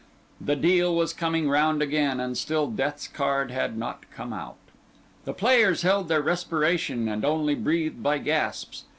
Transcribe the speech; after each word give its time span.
The 0.43 0.55
deal 0.55 0.95
was 0.95 1.13
coming 1.13 1.47
round 1.47 1.79
again, 1.83 2.19
and 2.19 2.35
still 2.35 2.65
Death's 2.65 3.07
card 3.07 3.51
had 3.51 3.77
not 3.77 4.09
come 4.09 4.33
out. 4.33 4.57
The 5.25 5.31
players 5.33 5.83
held 5.83 6.07
their 6.07 6.23
respiration, 6.23 7.07
and 7.07 7.23
only 7.23 7.53
breathed 7.53 8.01
by 8.01 8.17
gasps. 8.17 8.85